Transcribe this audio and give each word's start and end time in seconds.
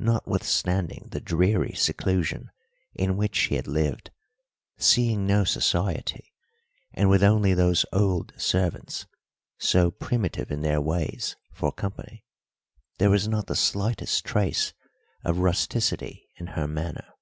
Notwithstanding 0.00 1.10
the 1.12 1.20
dreary 1.20 1.74
seclusion 1.74 2.50
in 2.92 3.16
which 3.16 3.36
she 3.36 3.54
had 3.54 3.68
lived, 3.68 4.10
seeing 4.78 5.28
no 5.28 5.44
society, 5.44 6.34
and 6.92 7.08
with 7.08 7.22
only 7.22 7.54
those 7.54 7.86
old 7.92 8.32
servants, 8.36 9.06
so 9.58 9.92
primitive 9.92 10.50
in 10.50 10.62
their 10.62 10.80
ways, 10.80 11.36
for 11.52 11.70
company, 11.70 12.24
there 12.98 13.10
was 13.10 13.28
not 13.28 13.46
the 13.46 13.54
slightest 13.54 14.24
trace 14.24 14.72
of 15.22 15.38
rusticity 15.38 16.26
in 16.34 16.48
her 16.58 16.66
manner. 16.66 17.14